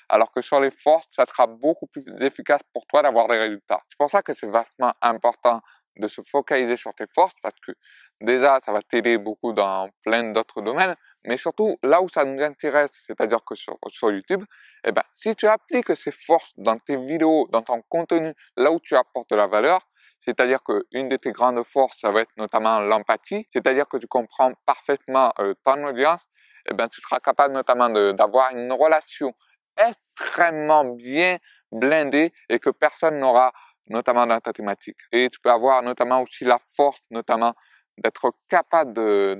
Alors 0.10 0.31
que 0.31 0.41
sur 0.41 0.60
les 0.60 0.71
forces, 0.71 1.07
ça 1.12 1.25
sera 1.25 1.48
beaucoup 1.48 1.88
plus 1.88 2.03
efficace 2.19 2.62
pour 2.74 2.86
toi 2.88 3.01
d'avoir 3.01 3.27
des 3.29 3.38
résultats. 3.38 3.79
C'est 3.89 3.98
pour 3.98 4.10
ça 4.10 4.21
que 4.21 4.33
c'est 4.33 4.50
vastement 4.50 4.93
important 5.01 5.62
de 5.98 6.07
se 6.07 6.21
focaliser 6.21 6.77
sur 6.77 6.93
tes 6.93 7.07
forces 7.13 7.33
parce 7.41 7.60
que 7.65 7.74
déjà, 8.21 8.60
ça 8.65 8.71
va 8.71 8.81
t'aider 8.81 9.17
beaucoup 9.17 9.53
dans 9.53 9.89
plein 10.03 10.31
d'autres 10.31 10.62
domaines, 10.62 10.95
mais 11.25 11.38
surtout 11.38 11.77
là 11.83 12.01
où 12.01 12.10
ça 12.10 12.24
nous 12.25 12.41
intéresse, 12.41 12.91
c'est-à-dire 13.07 13.43
que 13.43 13.55
sur, 13.55 13.77
sur 13.89 14.12
YouTube, 14.12 14.43
eh 14.83 14.91
ben, 14.91 15.03
si 15.15 15.36
tu 15.36 15.48
appliques 15.48 15.95
ces 15.95 16.12
forces 16.12 16.51
dans 16.57 16.77
tes 16.79 16.98
vidéos, 16.98 17.48
dans 17.51 17.62
ton 17.62 17.81
contenu, 17.89 18.33
là 18.57 18.71
où 18.71 18.79
tu 18.79 18.95
apportes 18.95 19.29
de 19.29 19.36
la 19.36 19.48
valeur, 19.48 19.88
c'est-à-dire 20.24 20.60
qu'une 20.63 21.07
de 21.07 21.15
tes 21.17 21.31
grandes 21.31 21.63
forces, 21.63 22.00
ça 22.00 22.12
va 22.12 22.21
être 22.21 22.31
notamment 22.38 22.79
l'empathie, 22.79 23.48
c'est-à-dire 23.53 23.88
que 23.88 23.98
tu 23.98 24.07
comprends 24.07 24.53
parfaitement 24.65 25.33
euh, 25.39 25.53
ton 25.63 25.83
audience, 25.86 26.27
eh 26.69 26.74
ben, 26.74 26.88
tu 26.88 27.01
seras 27.01 27.19
capable 27.19 27.53
notamment 27.53 27.89
d'avoir 28.13 28.55
une 28.55 28.71
relation 28.71 29.33
extrêmement 29.77 30.86
bien 30.86 31.38
blindée 31.71 32.33
et 32.50 32.60
que 32.60 32.69
personne 32.69 33.17
n'aura 33.19 33.51
notamment 33.88 34.27
dans 34.27 34.39
ta 34.39 34.53
thématique. 34.53 34.97
Et 35.11 35.29
tu 35.29 35.39
peux 35.39 35.51
avoir 35.51 35.81
notamment 35.81 36.21
aussi 36.21 36.43
la 36.45 36.59
force, 36.75 37.00
notamment 37.09 37.53
d'être 37.97 38.33
capable 38.50 38.93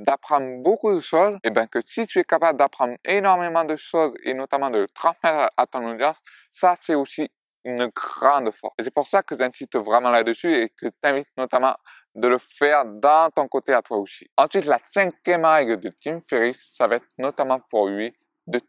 d'apprendre 0.04 0.62
beaucoup 0.62 0.94
de 0.94 1.00
choses, 1.00 1.38
et 1.44 1.50
bien 1.50 1.68
que 1.68 1.80
si 1.86 2.06
tu 2.06 2.20
es 2.20 2.24
capable 2.24 2.60
d'apprendre 2.60 2.96
énormément 3.06 3.64
de 3.64 3.76
choses 3.76 4.14
et 4.24 4.34
notamment 4.34 4.70
de 4.70 4.86
transmettre 4.94 5.52
à 5.56 5.66
ton 5.66 5.90
audience, 5.90 6.18
ça 6.52 6.76
c'est 6.82 6.96
aussi 6.96 7.30
une 7.64 7.90
grande 7.96 8.52
force. 8.52 8.74
Et 8.80 8.84
c'est 8.84 8.94
pour 8.94 9.08
ça 9.08 9.24
que 9.24 9.36
j'insiste 9.38 9.78
vraiment 9.78 10.10
là-dessus 10.10 10.54
et 10.54 10.70
que 10.70 10.88
t'invite 11.02 11.28
notamment 11.38 11.76
de 12.16 12.28
le 12.28 12.38
faire 12.38 12.84
dans 12.86 13.30
ton 13.32 13.48
côté 13.48 13.74
à 13.74 13.82
toi 13.82 13.98
aussi. 13.98 14.28
Ensuite, 14.38 14.66
la 14.66 14.80
cinquième 14.94 15.46
règle 15.46 15.80
de 15.80 15.92
Tim 16.02 16.20
Ferriss, 16.30 16.76
ça 16.76 16.88
va 16.88 16.98
être 16.98 17.08
notamment 17.18 17.60
pour 17.70 17.88
lui 17.88 18.14
de 18.48 18.60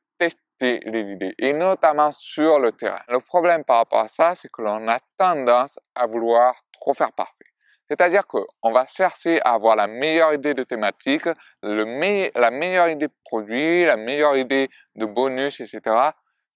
les 0.63 1.13
idées, 1.13 1.35
et 1.39 1.53
notamment 1.53 2.11
sur 2.13 2.59
le 2.59 2.73
terrain. 2.73 3.01
Le 3.09 3.21
problème 3.21 3.65
par 3.65 3.79
rapport 3.79 4.01
à 4.01 4.09
ça, 4.09 4.35
c'est 4.35 4.51
que 4.51 4.63
l'on 4.63 4.89
a 4.89 4.99
tendance 5.19 5.79
à 5.95 6.07
vouloir 6.07 6.55
trop 6.73 6.95
faire 6.95 7.13
parfait. 7.13 7.45
C'est-à-dire 7.89 8.27
qu'on 8.27 8.73
va 8.73 8.87
chercher 8.87 9.43
à 9.43 9.53
avoir 9.53 9.77
la 9.77 9.87
meilleure 9.87 10.33
idée 10.33 10.55
de 10.55 10.63
thématique, 10.63 11.29
le 11.63 11.85
la 12.35 12.51
meilleure 12.51 12.89
idée 12.89 13.09
de 13.09 13.13
produit, 13.25 13.85
la 13.85 13.97
meilleure 13.97 14.37
idée 14.37 14.71
de 14.95 15.05
bonus, 15.05 15.61
etc. 15.61 15.81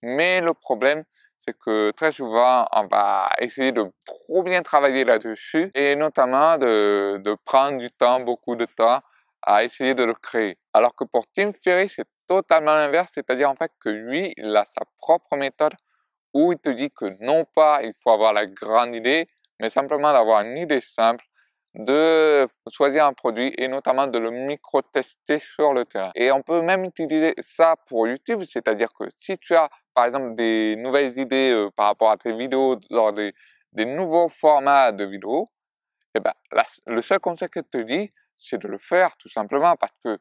Mais 0.03 0.41
le 0.41 0.55
problème, 0.55 1.05
c'est 1.41 1.57
que 1.59 1.91
très 1.91 2.13
souvent, 2.13 2.67
on 2.73 2.87
va 2.87 3.29
essayer 3.39 3.73
de 3.73 3.85
trop 4.07 4.43
bien 4.43 4.63
travailler 4.63 5.05
là-dessus 5.05 5.71
et 5.75 5.95
notamment 5.95 6.57
de, 6.59 7.19
de 7.19 7.37
prendre 7.45 7.79
du 7.79 7.91
temps, 7.91 8.21
beaucoup 8.21 8.57
de 8.57 8.65
temps 8.65 9.03
à 9.43 9.65
essayer 9.65 9.95
de 9.95 10.05
le 10.05 10.15
créer. 10.15 10.59
Alors 10.73 10.95
que 10.95 11.05
pour 11.05 11.25
Tim 11.35 11.53
Ferriss, 11.53 11.95
c'est 11.97 12.09
totalement 12.29 12.75
l'inverse, 12.75 13.11
c'est-à-dire 13.15 13.51
en 13.51 13.55
fait 13.55 13.73
que 13.81 13.89
lui, 13.89 14.33
il 14.37 14.57
a 14.57 14.65
sa 14.65 14.85
propre 14.99 15.37
méthode 15.37 15.75
où 16.35 16.53
il 16.53 16.59
te 16.59 16.71
dit 16.71 16.91
que 16.91 17.17
non 17.25 17.45
pas 17.55 17.83
il 17.83 17.93
faut 18.03 18.11
avoir 18.11 18.33
la 18.33 18.47
grande 18.47 18.95
idée, 18.95 19.27
mais 19.61 19.71
simplement 19.71 20.13
d'avoir 20.13 20.43
une 20.43 20.57
idée 20.57 20.81
simple, 20.81 21.25
de 21.75 22.47
choisir 22.71 23.07
un 23.07 23.13
produit 23.13 23.53
et 23.59 23.69
notamment 23.69 24.07
de 24.07 24.19
le 24.19 24.31
micro-tester 24.31 25.39
sur 25.39 25.73
le 25.73 25.85
terrain. 25.85 26.11
Et 26.15 26.33
on 26.33 26.43
peut 26.43 26.63
même 26.63 26.85
utiliser 26.85 27.35
ça 27.41 27.77
pour 27.87 28.09
YouTube, 28.09 28.43
c'est-à-dire 28.49 28.89
que 28.99 29.05
si 29.19 29.39
tu 29.39 29.55
as 29.55 29.69
par 29.95 30.07
exemple 30.07 30.35
des 30.37 30.77
nouvelles 30.77 31.19
idées 31.19 31.53
euh, 31.53 31.71
par 31.75 31.87
rapport 31.87 32.11
à 32.11 32.17
tes 32.17 32.33
vidéos, 32.33 32.79
genre 32.91 33.13
des, 33.13 33.35
des 33.73 33.85
nouveaux 33.85 34.29
formats 34.29 34.93
de 34.93 35.05
vidéos, 35.05 35.47
eh 36.15 36.21
ben, 36.21 36.33
le 36.87 37.03
seul 37.03 37.21
conseil 37.21 37.49
que 37.49 37.61
je 37.61 37.79
te 37.79 37.85
dis, 37.85 38.11
c'est 38.39 38.59
de 38.59 38.69
le 38.69 38.79
faire 38.79 39.17
tout 39.19 39.29
simplement 39.29 39.77
parce 39.77 39.97
que 40.05 40.19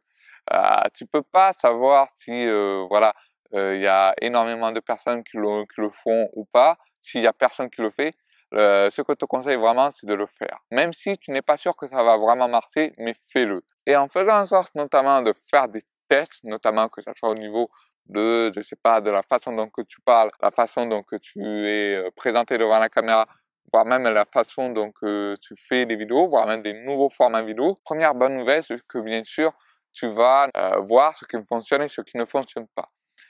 euh, 0.54 0.82
tu 0.94 1.06
peux 1.06 1.24
pas 1.24 1.54
savoir 1.54 2.10
si 2.18 2.32
euh, 2.32 2.86
voilà 2.90 3.14
il 3.54 3.80
y 3.80 3.88
a 3.88 4.14
énormément 4.22 4.72
de 4.74 4.82
personnes 4.82 5.24
qui 5.24 5.38
le, 5.38 5.64
qui 5.74 5.80
le 5.80 5.90
font 5.90 6.30
ou 6.34 6.44
pas. 6.44 6.78
S'il 7.00 7.22
y 7.22 7.28
a 7.28 7.32
personne 7.32 7.70
qui 7.70 7.82
le 7.82 7.90
fait, 7.90 8.14
ce 8.52 9.02
que 9.02 9.14
je 9.14 9.16
te 9.16 9.24
conseille 9.24 9.56
vraiment, 9.56 9.92
c'est 9.92 10.08
de 10.08 10.14
le 10.14 10.26
faire. 10.26 10.60
Même 10.72 10.92
si 10.92 11.18
tu 11.20 11.32
n'es 11.32 11.42
pas 11.42 11.56
sûr 11.56 11.74
que 11.78 11.88
ça 11.88 12.04
va 12.04 12.18
vraiment 12.18 12.50
marcher, 12.50 12.92
mais 12.98 13.14
fais-le. 13.32 13.64
Et 13.86 13.96
en 13.96 14.10
faisant 14.10 14.42
en 14.42 14.46
sorte 14.46 14.76
notamment 14.76 15.22
de 15.22 15.34
faire 15.50 15.70
des 15.70 15.86
tests, 16.10 16.44
notamment 16.44 16.90
que 16.90 17.02
ça 17.02 17.14
soit 17.16 17.30
au 17.30 17.36
niveau 17.36 17.70
de, 18.08 18.52
je 18.56 18.62
sais 18.62 18.76
pas, 18.76 19.02
de 19.02 19.12
la 19.12 19.24
façon 19.24 19.54
dont 19.54 19.70
que 19.70 19.82
tu 19.82 20.00
parles, 20.02 20.32
la 20.42 20.52
façon 20.52 20.86
dont 20.86 21.04
que 21.04 21.16
tu 21.16 21.40
es 21.42 21.96
euh, 21.96 22.10
présenté 22.16 22.58
devant 22.58 22.80
la 22.80 22.90
caméra, 22.90 23.28
voire 23.72 23.86
même 23.86 24.04
la 24.04 24.26
façon 24.26 24.70
dont 24.70 24.92
tu 25.02 25.56
fais 25.68 25.86
des 25.86 25.96
vidéos, 25.96 26.28
voire 26.28 26.48
même 26.48 26.62
des 26.62 26.74
nouveaux 26.74 27.10
formats 27.10 27.42
vidéo. 27.42 27.76
Première 27.84 28.16
bonne 28.16 28.38
nouvelle, 28.38 28.64
c'est 28.64 28.80
que 28.88 29.00
bien 29.00 29.24
sûr, 29.24 29.52
tu 29.96 30.08
vas 30.10 30.50
euh, 30.56 30.80
voir 30.82 31.16
ce 31.16 31.26
qui 31.26 31.38
fonctionne 31.48 31.82
et 31.84 31.88
ce 31.88 32.02
qui 32.02 32.18
ne 32.18 32.26
fonctionne 32.26 32.68
pas. 32.76 32.88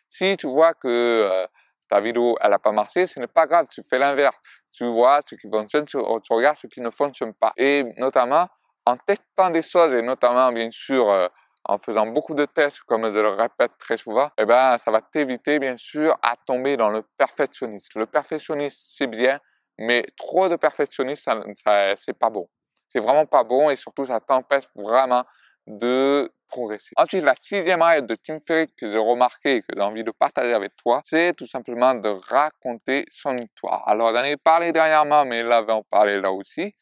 Si 0.10 0.36
tu 0.38 0.48
vois 0.48 0.74
que 0.74 0.88
euh, 0.88 1.48
ta 1.90 2.02
vidéo, 2.02 2.38
elle 2.42 2.50
n'a 2.50 2.60
pas 2.60 2.72
marché, 2.72 3.06
ce 3.08 3.20
n'est 3.20 3.28
pas 3.28 3.46
grave, 3.46 3.68
tu 3.72 3.82
fais 3.90 4.00
l'inverse. 4.00 4.36
Tu 4.74 4.86
vois 4.86 5.22
ce 5.26 5.36
qui 5.36 5.50
fonctionne, 5.50 5.86
tu, 5.86 5.98
regardes 5.98 6.58
ce 6.58 6.68
qui 6.68 6.82
ne 6.82 6.90
fonctionne 6.90 7.34
pas. 7.34 7.54
Et 7.56 7.84
notamment, 7.98 8.48
en 8.86 8.98
testant 8.98 9.50
des 9.52 9.62
choses, 9.62 9.94
et 9.94 10.02
notamment, 10.02 10.52
bien 10.52 10.70
sûr, 10.72 11.10
euh, 11.10 11.28
en 11.64 11.78
faisant 11.78 12.08
beaucoup 12.08 12.36
de 12.36 12.46
tests, 12.46 12.82
comme 12.82 13.06
je 13.06 13.20
le 13.20 13.30
répète 13.30 13.72
très 13.80 13.98
souvent, 13.98 14.30
eh 14.38 14.46
ben, 14.46 14.78
ça 14.80 14.92
va 14.92 15.02
t'éviter, 15.02 15.60
bien 15.60 15.78
sûr, 15.78 16.18
à 16.22 16.36
tomber 16.46 16.78
dans 16.78 16.90
le 16.90 17.04
perfectionnisme. 17.18 18.00
Le 18.00 18.06
perfectionnisme, 18.06 18.78
c'est 18.80 19.08
bien, 19.08 19.40
mais 19.78 20.06
trop 20.18 20.50
de 20.50 20.56
perfectionnisme, 20.56 21.24
ça, 21.24 21.42
ça 21.64 21.96
c'est 22.04 22.18
pas 22.18 22.30
bon. 22.30 22.48
C'est 22.90 23.00
vraiment 23.00 23.26
pas 23.26 23.44
bon 23.44 23.70
et 23.70 23.76
surtout, 23.76 24.06
ça 24.06 24.20
t'empêche 24.20 24.66
vraiment 24.76 25.26
de 25.68 26.32
progresser. 26.48 26.92
Ensuite, 26.96 27.24
la 27.24 27.36
sixième 27.40 27.82
règle 27.82 28.08
de 28.08 28.16
Tim 28.16 28.40
Ferriss 28.46 28.70
que 28.78 28.92
j'ai 28.92 28.98
remarqué 28.98 29.56
et 29.58 29.62
que 29.62 29.68
j'ai 29.76 29.82
envie 29.82 30.04
de 30.04 30.12
partager 30.12 30.54
avec 30.54 30.76
toi, 30.76 31.02
c'est 31.06 31.34
tout 31.36 31.48
simplement 31.48 31.96
de 31.96 32.10
raconter 32.10 33.06
son 33.10 33.38
histoire. 33.38 33.88
Alors, 33.88 34.16
j'en 34.16 34.24
ai 34.24 34.38
parlé 34.38 34.72
dernièrement, 34.72 35.26
mais 35.26 35.44
là, 35.44 35.62
on 35.62 35.66
va 35.66 35.76
en 35.76 35.84
parler 35.84 36.22
là 36.22 36.32
aussi. 36.32 36.76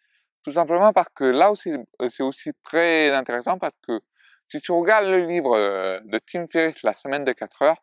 Tout 0.44 0.52
simplement 0.52 0.92
parce 0.92 1.08
que 1.16 1.24
là 1.24 1.50
aussi, 1.52 1.72
c'est 2.10 2.24
aussi 2.24 2.52
très 2.64 3.12
intéressant 3.12 3.58
parce 3.58 3.76
que 3.88 4.02
si 4.50 4.60
tu 4.60 4.74
regardes 4.74 5.06
le 5.06 5.26
livre 5.26 5.56
euh, 5.58 6.00
de 6.04 6.20
Tim 6.20 6.48
Ferriss, 6.52 6.84
La 6.84 6.94
semaine 6.94 7.24
de 7.24 7.32
4 7.32 7.62
heures, 7.62 7.78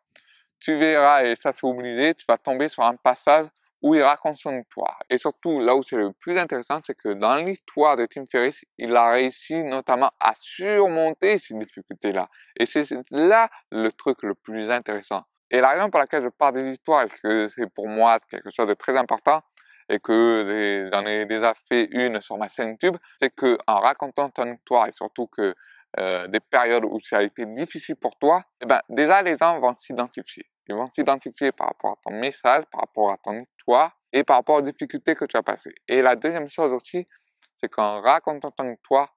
tu 0.59 0.77
verras, 0.77 1.23
et 1.23 1.35
ça 1.41 1.51
c'est 1.51 1.65
obligé, 1.65 2.13
tu 2.13 2.23
vas 2.27 2.37
tomber 2.37 2.67
sur 2.69 2.83
un 2.83 2.95
passage 2.95 3.47
où 3.81 3.95
il 3.95 4.03
raconte 4.03 4.37
son 4.37 4.57
histoire. 4.59 4.99
Et 5.09 5.17
surtout, 5.17 5.59
là 5.59 5.75
où 5.75 5.83
c'est 5.83 5.97
le 5.97 6.11
plus 6.13 6.37
intéressant, 6.37 6.79
c'est 6.85 6.95
que 6.95 7.13
dans 7.13 7.35
l'histoire 7.35 7.97
de 7.97 8.05
Tim 8.05 8.25
Ferriss, 8.31 8.63
il 8.77 8.95
a 8.95 9.09
réussi 9.11 9.63
notamment 9.63 10.11
à 10.19 10.33
surmonter 10.39 11.37
ces 11.37 11.55
difficultés-là. 11.55 12.29
Et 12.57 12.65
c'est 12.65 12.85
là 13.09 13.49
le 13.71 13.91
truc 13.91 14.23
le 14.23 14.35
plus 14.35 14.69
intéressant. 14.69 15.23
Et 15.49 15.59
la 15.59 15.69
raison 15.69 15.89
pour 15.89 15.99
laquelle 15.99 16.23
je 16.23 16.29
parle 16.29 16.55
des 16.55 16.71
histoires, 16.71 17.03
et 17.03 17.09
que 17.09 17.47
c'est 17.47 17.67
pour 17.73 17.87
moi 17.87 18.19
quelque 18.29 18.51
chose 18.51 18.67
de 18.67 18.73
très 18.73 18.97
important, 18.97 19.41
et 19.89 19.99
que 19.99 20.89
j'en 20.93 21.05
ai 21.05 21.25
déjà 21.25 21.53
fait 21.67 21.89
une 21.91 22.21
sur 22.21 22.37
ma 22.37 22.47
chaîne 22.47 22.69
YouTube, 22.69 22.95
c'est 23.19 23.35
que 23.35 23.57
en 23.67 23.79
racontant 23.79 24.29
ton 24.29 24.49
histoire, 24.49 24.87
et 24.87 24.93
surtout 24.93 25.27
que 25.27 25.53
euh, 25.99 26.27
des 26.27 26.39
périodes 26.39 26.85
où 26.85 27.01
ça 27.01 27.17
a 27.17 27.23
été 27.23 27.45
difficile 27.45 27.97
pour 27.97 28.17
toi, 28.17 28.43
eh 28.61 28.65
ben, 28.65 28.79
déjà 28.87 29.21
les 29.21 29.35
gens 29.37 29.59
vont 29.59 29.75
s'identifier. 29.77 30.45
Ils 30.69 30.75
vont 30.75 30.89
s'identifier 30.95 31.51
par 31.51 31.67
rapport 31.67 31.91
à 31.91 32.09
ton 32.09 32.17
message, 32.17 32.63
par 32.71 32.81
rapport 32.81 33.11
à 33.11 33.17
ton 33.17 33.33
histoire 33.33 33.50
et 34.13 34.23
par 34.23 34.37
rapport 34.37 34.55
aux 34.55 34.61
difficultés 34.61 35.15
que 35.15 35.25
tu 35.25 35.37
as 35.37 35.43
passées. 35.43 35.73
Et 35.87 36.01
la 36.01 36.15
deuxième 36.15 36.49
chose 36.49 36.71
aussi, 36.73 37.07
c'est 37.57 37.69
qu'en 37.69 38.01
racontant 38.01 38.51
ton 38.51 38.71
histoire, 38.71 39.15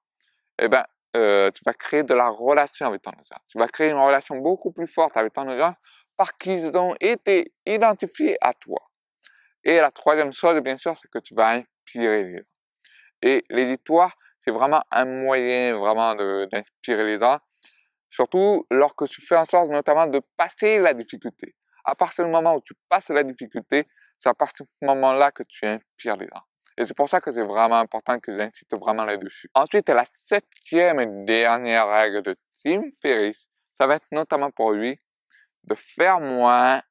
eh 0.59 0.67
ben, 0.67 0.85
euh, 1.17 1.51
tu 1.51 1.61
vas 1.65 1.73
créer 1.73 2.03
de 2.03 2.13
la 2.13 2.29
relation 2.29 2.87
avec 2.87 3.01
ton 3.01 3.11
audience. 3.11 3.41
Tu 3.49 3.57
vas 3.57 3.67
créer 3.67 3.89
une 3.89 3.97
relation 3.97 4.37
beaucoup 4.37 4.71
plus 4.71 4.87
forte 4.87 5.17
avec 5.17 5.33
ton 5.33 5.49
audience 5.49 5.75
parce 6.17 6.31
qu'ils 6.33 6.77
ont 6.77 6.95
été 6.99 7.53
identifiés 7.65 8.37
à 8.41 8.53
toi. 8.53 8.79
Et 9.63 9.77
la 9.77 9.91
troisième 9.91 10.31
chose, 10.31 10.61
bien 10.61 10.77
sûr, 10.77 10.95
c'est 10.97 11.09
que 11.09 11.19
tu 11.19 11.33
vas 11.33 11.49
inspirer 11.49 12.23
les 12.23 12.37
gens. 12.37 12.43
Et 13.21 13.45
les 13.49 13.73
histoires, 13.73 14.15
c'est 14.41 14.51
vraiment 14.51 14.83
un 14.91 15.05
moyen 15.05 15.77
vraiment 15.77 16.15
d'inspirer 16.15 17.03
les 17.03 17.19
gens 17.19 17.39
Surtout 18.15 18.65
lorsque 18.71 19.09
tu 19.09 19.21
fais 19.21 19.35
en 19.35 19.43
sorte 19.43 19.69
notamment 19.69 20.07
de 20.07 20.21
passer 20.37 20.79
la 20.79 20.93
difficulté. 20.93 21.53
À 21.83 21.95
partir 21.95 22.23
du 22.23 22.31
moment 22.31 22.55
où 22.55 22.61
tu 22.61 22.73
passes 22.87 23.09
la 23.09 23.23
difficulté, 23.23 23.87
c'est 24.19 24.29
à 24.29 24.33
partir 24.33 24.65
de 24.65 24.71
ce 24.81 24.85
moment-là 24.85 25.31
que 25.31 25.43
tu 25.43 25.65
inspires 25.65 26.17
les 26.17 26.27
gens. 26.27 26.41
Et 26.77 26.85
c'est 26.85 26.93
pour 26.93 27.09
ça 27.09 27.21
que 27.21 27.31
c'est 27.31 27.43
vraiment 27.43 27.79
important 27.79 28.19
que 28.19 28.35
j'insiste 28.35 28.75
vraiment 28.75 29.05
là-dessus. 29.05 29.49
Ensuite, 29.53 29.87
la 29.89 30.05
septième 30.25 30.99
et 30.99 31.25
dernière 31.25 31.87
règle 31.87 32.21
de 32.21 32.35
Tim 32.63 32.83
Ferriss, 33.01 33.47
ça 33.77 33.87
va 33.87 33.95
être 33.95 34.07
notamment 34.11 34.51
pour 34.51 34.71
lui 34.71 34.99
de 35.63 35.75
faire 35.75 36.19
moins 36.19 36.81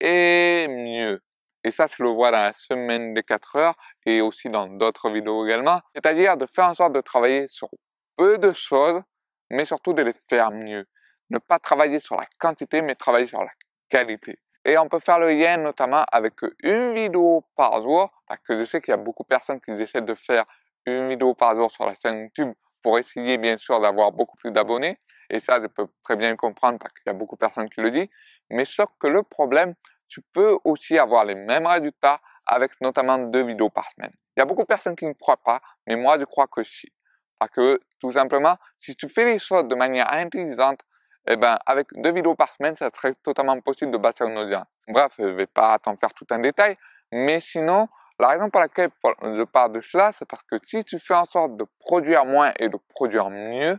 et 0.00 0.66
mieux. 0.68 1.22
Et 1.64 1.70
ça, 1.70 1.88
tu 1.88 2.02
le 2.02 2.08
vois 2.08 2.30
dans 2.30 2.42
la 2.42 2.52
semaine 2.52 3.14
des 3.14 3.22
4 3.22 3.56
heures 3.56 3.74
et 4.06 4.20
aussi 4.20 4.48
dans 4.48 4.66
d'autres 4.66 5.10
vidéos 5.10 5.46
également. 5.46 5.80
C'est-à-dire 5.94 6.36
de 6.36 6.46
faire 6.46 6.66
en 6.66 6.74
sorte 6.74 6.92
de 6.94 7.00
travailler 7.00 7.46
sur 7.46 7.68
peu 8.16 8.38
de 8.38 8.52
choses 8.52 9.02
mais 9.50 9.64
surtout 9.64 9.92
de 9.92 10.02
les 10.02 10.14
faire 10.28 10.50
mieux. 10.50 10.86
Ne 11.28 11.38
pas 11.38 11.58
travailler 11.58 11.98
sur 11.98 12.16
la 12.16 12.26
quantité, 12.38 12.82
mais 12.82 12.94
travailler 12.94 13.26
sur 13.26 13.42
la 13.42 13.50
qualité. 13.88 14.38
Et 14.64 14.76
on 14.76 14.88
peut 14.88 14.98
faire 14.98 15.18
le 15.18 15.30
lien 15.30 15.56
notamment 15.56 16.04
avec 16.12 16.34
une 16.62 16.94
vidéo 16.94 17.44
par 17.56 17.82
jour, 17.82 18.12
parce 18.26 18.40
que 18.40 18.58
je 18.58 18.64
sais 18.64 18.80
qu'il 18.80 18.92
y 18.92 18.94
a 18.94 18.98
beaucoup 18.98 19.22
de 19.22 19.28
personnes 19.28 19.60
qui 19.60 19.70
essaient 19.72 20.02
de 20.02 20.14
faire 20.14 20.44
une 20.86 21.08
vidéo 21.08 21.34
par 21.34 21.56
jour 21.56 21.70
sur 21.70 21.86
la 21.86 21.94
chaîne 22.02 22.20
YouTube 22.20 22.52
pour 22.82 22.98
essayer 22.98 23.38
bien 23.38 23.56
sûr 23.56 23.80
d'avoir 23.80 24.12
beaucoup 24.12 24.36
plus 24.36 24.52
d'abonnés. 24.52 24.98
Et 25.30 25.40
ça, 25.40 25.60
je 25.60 25.66
peux 25.66 25.86
très 26.02 26.16
bien 26.16 26.30
le 26.30 26.36
comprendre 26.36 26.78
parce 26.78 26.92
qu'il 26.92 27.04
y 27.06 27.10
a 27.10 27.14
beaucoup 27.14 27.36
de 27.36 27.40
personnes 27.40 27.70
qui 27.70 27.80
le 27.80 27.90
disent. 27.90 28.08
Mais 28.50 28.64
sauf 28.64 28.90
que 28.98 29.06
le 29.06 29.22
problème, 29.22 29.74
tu 30.08 30.20
peux 30.32 30.58
aussi 30.64 30.98
avoir 30.98 31.24
les 31.24 31.34
mêmes 31.34 31.66
résultats 31.66 32.20
avec 32.46 32.72
notamment 32.80 33.18
deux 33.18 33.44
vidéos 33.44 33.70
par 33.70 33.88
semaine. 33.92 34.12
Il 34.36 34.40
y 34.40 34.42
a 34.42 34.44
beaucoup 34.44 34.62
de 34.62 34.66
personnes 34.66 34.96
qui 34.96 35.06
ne 35.06 35.12
croient 35.12 35.42
pas, 35.42 35.60
mais 35.86 35.96
moi 35.96 36.18
je 36.18 36.24
crois 36.24 36.48
que 36.48 36.62
si. 36.62 36.92
Parce 37.38 37.52
que, 37.52 37.80
tout 38.00 38.12
simplement, 38.12 38.56
si 38.78 38.94
tu 38.96 39.08
fais 39.08 39.24
les 39.24 39.38
choses 39.38 39.66
de 39.66 39.74
manière 39.74 40.12
intelligente, 40.12 40.80
eh 41.26 41.36
ben, 41.36 41.58
avec 41.66 41.88
deux 41.94 42.12
vidéos 42.12 42.34
par 42.34 42.52
semaine, 42.54 42.76
ça 42.76 42.90
serait 42.94 43.14
totalement 43.22 43.58
possible 43.60 43.90
de 43.92 43.98
bâtir 43.98 44.26
une 44.26 44.38
audience. 44.38 44.66
Bref, 44.88 45.12
je 45.18 45.24
ne 45.24 45.32
vais 45.32 45.46
pas 45.46 45.78
t'en 45.78 45.96
faire 45.96 46.12
tout 46.14 46.26
un 46.30 46.38
détail, 46.38 46.76
mais 47.12 47.40
sinon, 47.40 47.88
la 48.18 48.28
raison 48.28 48.50
pour 48.50 48.60
laquelle 48.60 48.90
je 49.22 49.42
parle 49.44 49.72
de 49.72 49.80
cela, 49.80 50.12
c'est 50.12 50.26
parce 50.28 50.42
que 50.42 50.56
si 50.64 50.84
tu 50.84 50.98
fais 50.98 51.14
en 51.14 51.24
sorte 51.24 51.56
de 51.56 51.64
produire 51.78 52.24
moins 52.24 52.52
et 52.58 52.68
de 52.68 52.78
produire 52.88 53.30
mieux, 53.30 53.78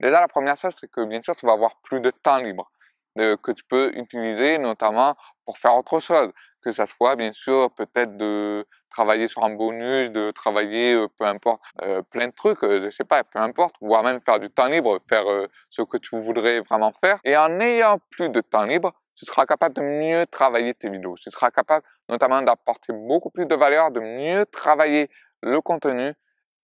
déjà 0.00 0.20
la 0.20 0.28
première 0.28 0.56
chose, 0.56 0.74
c'est 0.80 0.90
que 0.90 1.04
bien 1.04 1.20
sûr, 1.22 1.36
tu 1.36 1.46
vas 1.46 1.52
avoir 1.52 1.76
plus 1.82 2.00
de 2.00 2.10
temps 2.10 2.38
libre 2.38 2.70
que 3.16 3.52
tu 3.52 3.64
peux 3.64 3.90
utiliser 3.94 4.58
notamment 4.58 5.16
pour 5.44 5.58
faire 5.58 5.76
autre 5.76 6.00
chose, 6.00 6.30
que 6.62 6.72
ça 6.72 6.86
soit 6.86 7.16
bien 7.16 7.32
sûr 7.32 7.70
peut-être 7.74 8.16
de 8.16 8.66
travailler 8.92 9.26
sur 9.26 9.42
un 9.42 9.54
bonus, 9.54 10.10
de 10.10 10.30
travailler 10.30 10.94
euh, 10.94 11.08
peu 11.18 11.24
importe 11.24 11.62
euh, 11.82 12.02
plein 12.02 12.28
de 12.28 12.32
trucs, 12.32 12.62
euh, 12.62 12.84
je 12.84 12.90
sais 12.90 13.04
pas, 13.04 13.24
peu 13.24 13.38
importe, 13.38 13.74
voire 13.80 14.02
même 14.02 14.20
faire 14.20 14.38
du 14.38 14.50
temps 14.50 14.66
libre, 14.66 15.00
faire 15.08 15.24
ce 15.70 15.82
que 15.82 15.96
tu 15.96 16.20
voudrais 16.20 16.60
vraiment 16.60 16.92
faire. 16.92 17.18
Et 17.24 17.36
en 17.36 17.58
ayant 17.60 17.98
plus 18.10 18.28
de 18.28 18.40
temps 18.40 18.64
libre, 18.64 18.92
tu 19.16 19.24
seras 19.26 19.46
capable 19.46 19.74
de 19.74 19.82
mieux 19.82 20.26
travailler 20.26 20.74
tes 20.74 20.88
vidéos. 20.88 21.16
Tu 21.20 21.30
seras 21.30 21.50
capable 21.50 21.84
notamment 22.08 22.42
d'apporter 22.42 22.92
beaucoup 22.92 23.30
plus 23.30 23.46
de 23.46 23.54
valeur, 23.54 23.90
de 23.90 24.00
mieux 24.00 24.46
travailler 24.46 25.10
le 25.42 25.60
contenu 25.60 26.12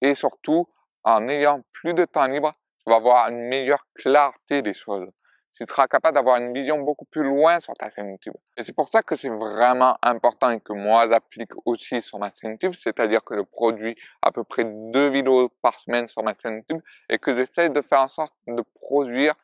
et 0.00 0.14
surtout 0.14 0.68
en 1.04 1.28
ayant 1.28 1.62
plus 1.72 1.94
de 1.94 2.04
temps 2.04 2.26
libre, 2.26 2.52
tu 2.84 2.90
vas 2.90 2.96
avoir 2.96 3.28
une 3.28 3.48
meilleure 3.48 3.86
clarté 3.94 4.62
des 4.62 4.72
choses. 4.72 5.08
Tu 5.66 5.72
seras 5.72 5.88
capable 5.88 6.14
d'avoir 6.14 6.36
une 6.36 6.52
vision 6.52 6.78
beaucoup 6.78 7.04
plus 7.04 7.24
loin 7.24 7.58
sur 7.58 7.74
ta 7.74 7.90
chaîne 7.90 8.10
YouTube. 8.10 8.34
Et 8.56 8.62
c'est 8.62 8.72
pour 8.72 8.88
ça 8.88 9.02
que 9.02 9.16
c'est 9.16 9.28
vraiment 9.28 9.98
important 10.02 10.50
et 10.50 10.60
que 10.60 10.72
moi 10.72 11.08
j'applique 11.08 11.50
aussi 11.64 12.00
sur 12.00 12.20
ma 12.20 12.30
chaîne 12.32 12.52
YouTube, 12.52 12.74
c'est-à-dire 12.78 13.24
que 13.24 13.36
je 13.36 13.42
produis 13.42 13.96
à 14.22 14.30
peu 14.30 14.44
près 14.44 14.64
deux 14.64 15.08
vidéos 15.08 15.48
par 15.60 15.78
semaine 15.80 16.06
sur 16.06 16.22
ma 16.22 16.34
chaîne 16.40 16.58
YouTube 16.58 16.80
et 17.08 17.18
que 17.18 17.34
j'essaie 17.34 17.70
de 17.70 17.80
faire 17.80 18.02
en 18.02 18.08
sorte 18.08 18.34
de 18.46 18.62
produire 18.80 19.34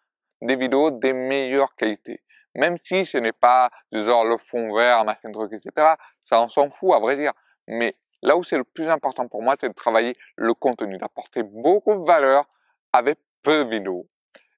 des 0.40 0.54
vidéos 0.54 0.92
des 0.92 1.12
meilleures 1.12 1.74
qualités. 1.74 2.20
Même 2.54 2.78
si 2.78 3.04
ce 3.04 3.18
n'est 3.18 3.32
pas 3.32 3.70
du 3.90 4.00
genre 4.00 4.24
le 4.24 4.36
fond 4.36 4.72
vert, 4.72 5.04
ma 5.04 5.16
chaîne 5.16 5.32
truc, 5.32 5.52
etc. 5.52 5.94
Ça 6.20 6.40
on 6.40 6.48
s'en 6.48 6.70
fout 6.70 6.92
à 6.94 7.00
vrai 7.00 7.16
dire. 7.16 7.32
Mais 7.66 7.96
là 8.22 8.36
où 8.36 8.44
c'est 8.44 8.56
le 8.56 8.64
plus 8.64 8.88
important 8.88 9.26
pour 9.26 9.42
moi, 9.42 9.56
c'est 9.60 9.68
de 9.68 9.74
travailler 9.74 10.16
le 10.36 10.54
contenu, 10.54 10.96
d'apporter 10.96 11.42
beaucoup 11.42 11.96
de 11.96 12.06
valeur 12.06 12.44
avec 12.92 13.18
peu 13.42 13.64
de 13.64 13.70
vidéos. 13.70 14.08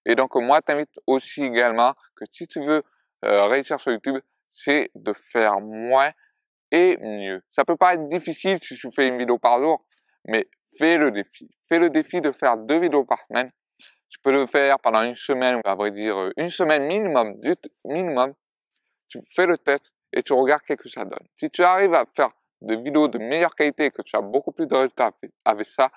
Et 0.06 0.14
donc 0.14 0.34
moi, 0.36 0.62
t'invite 0.62 0.98
aussi 1.06 1.44
également 1.44 1.92
que 2.14 2.25
si 2.30 2.46
tu 2.46 2.64
veux 2.64 2.82
euh, 3.25 3.46
réussir 3.46 3.80
sur 3.80 3.92
YouTube, 3.92 4.18
c'est 4.48 4.90
de 4.94 5.12
faire 5.12 5.60
moins 5.60 6.12
et 6.70 6.96
mieux. 6.98 7.42
Ça 7.50 7.64
peut 7.64 7.76
pas 7.76 7.94
être 7.94 8.08
difficile 8.08 8.58
si 8.62 8.76
tu 8.76 8.88
fais 8.92 9.08
une 9.08 9.18
vidéo 9.18 9.38
par 9.38 9.60
jour, 9.60 9.84
mais 10.25 10.48
fais 10.78 10.96
le 10.96 11.10
défi. 11.10 11.50
Fais 11.68 11.78
le 11.78 11.90
défi 11.90 12.20
de 12.20 12.32
faire 12.32 12.56
deux 12.56 12.78
vidéos 12.78 13.04
par 13.04 13.18
semaine. 13.26 13.50
Tu 14.08 14.20
peux 14.20 14.32
le 14.32 14.46
faire 14.46 14.78
pendant 14.78 15.02
une 15.02 15.16
semaine, 15.16 15.60
à 15.64 15.75
vrai 15.75 15.90
dire 15.90 16.16
euh, 16.16 16.32
une 16.36 16.50
semaine 16.50 16.86
minimum, 16.86 17.36
juste 17.42 17.68
minimum. 17.84 18.32
Tu 19.08 19.20
fais 19.34 19.46
le 19.46 19.58
test 19.58 19.92
et 20.12 20.22
tu 20.22 20.32
regardes 20.32 20.62
ce 20.68 20.75
que 20.75 20.88
ça 20.88 21.04
donne. 21.04 21.26
Si 21.36 21.50
tu 21.50 21.62
arrives 21.62 21.94
à 21.94 22.04
faire 22.14 22.30
des 22.60 22.76
vidéos 22.76 23.08
de 23.08 23.18
meilleure 23.18 23.54
qualité 23.54 23.86
et 23.86 23.90
que 23.90 24.02
tu 24.02 24.16
as 24.16 24.20
beaucoup 24.20 24.52
plus 24.52 24.66
de 24.66 24.75
résultats 24.75 25.12
avec 25.44 25.66
ça, 25.66 25.90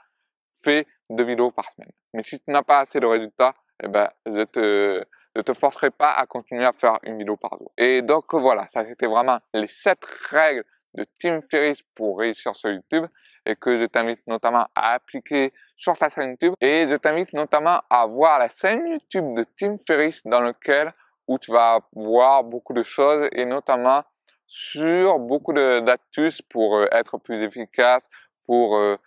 fais 0.64 0.86
deux 1.10 1.24
vidéos 1.24 1.52
par 1.52 1.72
semaine. 1.74 1.92
Mais 2.14 2.24
si 2.24 2.40
tu 2.40 2.52
n'as 2.52 2.64
pas 2.64 2.80
assez 2.80 3.00
de 3.00 3.06
résultats, 3.06 3.54
eh 3.84 3.88
ben, 3.88 4.10
je 4.26 4.44
te, 4.44 5.04
je 5.36 5.42
te 5.42 5.54
forcerai 5.54 5.90
pas 5.92 6.12
à 6.12 6.26
continuer 6.26 6.66
à 6.66 6.74
faire 6.74 7.00
une 7.04 7.18
vidéo 7.18 7.38
par 7.38 7.58
jour. 7.58 7.72
Et 7.78 8.02
donc 8.02 8.34
voilà, 8.34 8.68
ça 8.74 8.86
c'était 8.86 9.08
vraiment 9.08 9.40
les 9.54 9.68
sept 9.68 10.06
règles 10.30 10.64
de 10.96 11.06
Tim 11.20 11.42
Ferriss 11.50 11.82
pour 11.96 12.20
réussir 12.20 12.56
sur 12.56 12.70
YouTube 12.70 13.06
et 13.46 13.56
que 13.56 13.78
je 13.78 13.86
t'invite 13.86 14.26
notamment 14.28 14.68
à 14.76 14.94
appliquer 14.94 15.54
sur 15.78 15.98
ta 15.98 16.10
chaîne 16.10 16.32
YouTube 16.32 16.54
et 16.62 16.88
je 16.88 16.96
t'invite 16.96 17.34
notamment 17.34 17.82
à 17.90 18.06
voir 18.06 18.40
la 18.40 18.50
chaîne 18.50 18.86
YouTube 18.88 19.36
de 19.36 19.46
Tim 19.58 19.78
Ferriss 19.88 20.22
dans 20.26 20.42
lequel 20.42 20.92
où 21.28 21.38
tu 21.38 21.52
vas 21.52 21.80
voir 21.94 22.44
beaucoup 22.44 22.74
de 22.74 22.84
choses 22.84 23.30
et 23.32 23.46
notamment 23.46 24.04
sur 24.48 25.20
beaucoup 25.20 25.54
d'astuces 25.54 26.42
pour 26.42 26.78
euh, 26.78 26.88
être 26.92 27.20
plus 27.20 27.44
efficace, 27.44 28.04
pour 28.48 28.76
euh, 28.76 28.98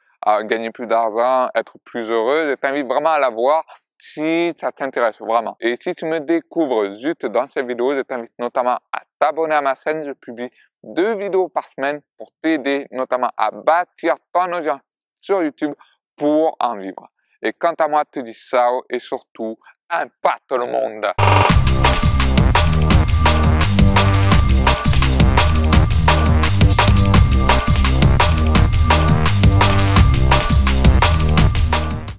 gagner 0.45 0.71
plus 0.71 0.87
d'argent, 0.87 1.51
être 1.57 1.79
plus 1.85 2.09
heureux. 2.11 2.49
Je 2.49 2.55
t'invite 2.55 2.87
vraiment 2.87 3.11
à 3.11 3.19
la 3.19 3.31
voir 3.31 3.65
si 4.03 4.53
ça 4.59 4.73
t'intéresse 4.73 5.19
vraiment. 5.21 5.57
Et 5.61 5.77
si 5.81 5.95
tu 5.95 6.07
me 6.07 6.19
découvres 6.19 6.99
juste 6.99 7.25
dans 7.27 7.49
cette 7.49 7.67
vidéo, 7.67 7.95
je 7.95 8.03
t'invite 8.03 8.33
notamment 8.39 8.79
à 8.93 9.03
t'abonner 9.21 9.55
à 9.55 9.61
ma 9.61 9.75
chaîne. 9.77 10.05
Je 10.05 10.13
publie 10.13 10.51
deux 10.83 11.15
vidéos 11.15 11.49
par 11.49 11.69
semaine 11.69 12.01
pour 12.19 12.29
t'aider 12.43 12.89
notamment 12.91 13.31
à 13.37 13.51
bâtir 13.53 14.17
ton 14.33 14.53
audience 14.53 14.81
sur 15.21 15.43
YouTube 15.43 15.75
pour 16.17 16.57
en 16.59 16.77
vivre. 16.77 17.09
Et 17.43 17.53
quant 17.53 17.75
à 17.79 17.87
moi, 17.87 18.05
te 18.05 18.19
dis 18.21 18.35
ça 18.35 18.71
et 18.91 18.99
surtout, 18.99 19.57
impacte 19.89 20.51
le 20.51 20.67
monde. 20.67 21.92